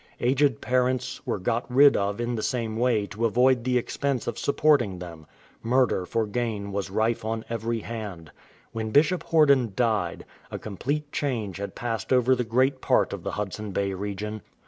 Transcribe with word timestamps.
Aged 0.19 0.61
parents 0.61 1.23
were 1.27 1.37
got 1.37 1.71
rid 1.71 1.95
of 1.95 2.19
in 2.19 2.33
the 2.33 2.41
same 2.41 2.75
way 2.75 3.05
to 3.05 3.25
avoid 3.27 3.63
the 3.63 3.77
expense 3.77 4.25
of 4.25 4.39
supporting 4.39 4.97
them. 4.97 5.27
Murder 5.61 6.07
for 6.07 6.25
gain 6.25 6.71
was 6.71 6.89
rife 6.89 7.23
on 7.23 7.45
every 7.51 7.81
hand. 7.81 8.31
When 8.71 8.89
Bishop 8.89 9.23
Horden 9.25 9.73
died, 9.75 10.25
a 10.49 10.57
com 10.57 10.77
plete 10.77 11.11
change 11.11 11.57
had 11.57 11.75
passed 11.75 12.11
over 12.11 12.33
the 12.33 12.43
great 12.43 12.81
part 12.81 13.13
of 13.13 13.21
the 13.21 13.33
Hudson 13.33 13.73
Bay 13.73 13.93
region. 13.93 14.41